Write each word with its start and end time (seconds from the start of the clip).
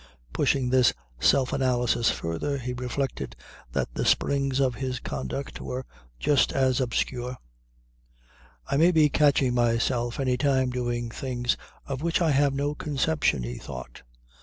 Pushing 0.33 0.71
this 0.71 0.93
self 1.19 1.53
analysis 1.53 2.09
further, 2.09 2.57
he 2.57 2.73
reflected 2.73 3.35
that 3.73 3.93
the 3.93 4.03
springs 4.03 4.59
of 4.59 4.73
his 4.73 4.99
conduct 4.99 5.61
were 5.61 5.85
just 6.19 6.51
as 6.51 6.81
obscure. 6.81 7.37
"I 8.65 8.77
may 8.77 8.89
be 8.91 9.09
catching 9.09 9.53
myself 9.53 10.19
any 10.19 10.37
time 10.37 10.71
doing 10.71 11.11
things 11.11 11.55
of 11.85 12.01
which 12.01 12.19
I 12.19 12.31
have 12.31 12.55
no 12.55 12.73
conception," 12.73 13.43
he 13.43 13.59
thought. 13.59 14.01